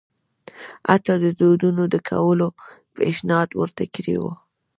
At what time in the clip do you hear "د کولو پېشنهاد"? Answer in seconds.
1.93-3.49